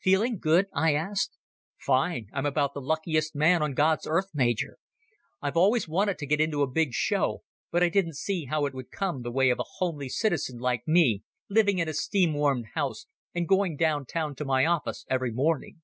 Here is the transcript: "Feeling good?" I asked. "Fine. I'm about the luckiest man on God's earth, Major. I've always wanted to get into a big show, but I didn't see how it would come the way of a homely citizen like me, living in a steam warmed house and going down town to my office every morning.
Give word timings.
"Feeling 0.00 0.38
good?" 0.38 0.68
I 0.72 0.94
asked. 0.94 1.36
"Fine. 1.78 2.28
I'm 2.32 2.46
about 2.46 2.74
the 2.74 2.80
luckiest 2.80 3.34
man 3.34 3.60
on 3.60 3.74
God's 3.74 4.06
earth, 4.06 4.28
Major. 4.32 4.76
I've 5.42 5.56
always 5.56 5.88
wanted 5.88 6.16
to 6.18 6.26
get 6.28 6.40
into 6.40 6.62
a 6.62 6.70
big 6.70 6.92
show, 6.92 7.42
but 7.72 7.82
I 7.82 7.88
didn't 7.88 8.14
see 8.14 8.44
how 8.44 8.66
it 8.66 8.72
would 8.74 8.92
come 8.92 9.22
the 9.22 9.32
way 9.32 9.50
of 9.50 9.58
a 9.58 9.64
homely 9.78 10.08
citizen 10.08 10.60
like 10.60 10.86
me, 10.86 11.24
living 11.50 11.78
in 11.80 11.88
a 11.88 11.92
steam 11.92 12.34
warmed 12.34 12.66
house 12.74 13.08
and 13.34 13.48
going 13.48 13.76
down 13.76 14.06
town 14.06 14.36
to 14.36 14.44
my 14.44 14.64
office 14.64 15.06
every 15.10 15.32
morning. 15.32 15.82